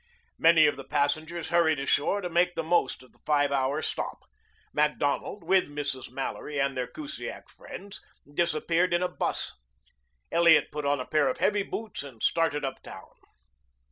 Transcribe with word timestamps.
Many 0.39 0.65
of 0.65 0.77
the 0.77 0.83
passengers 0.83 1.49
hurried 1.49 1.77
ashore 1.77 2.21
to 2.21 2.27
make 2.29 2.55
the 2.55 2.63
most 2.63 3.03
of 3.03 3.11
the 3.11 3.19
five 3.23 3.51
hour 3.51 3.83
stop. 3.83 4.23
Macdonald, 4.73 5.43
with 5.43 5.65
Mrs. 5.69 6.09
Mallory 6.09 6.59
and 6.59 6.75
their 6.75 6.87
Kusiak 6.87 7.49
friends, 7.51 8.01
disappeared 8.33 8.95
in 8.95 9.03
a 9.03 9.07
bus. 9.07 9.59
Elliot 10.31 10.69
put 10.71 10.85
on 10.87 10.99
a 10.99 11.05
pair 11.05 11.27
of 11.27 11.37
heavy 11.37 11.61
boots 11.61 12.01
and 12.01 12.23
started 12.23 12.65
uptown. 12.65 13.11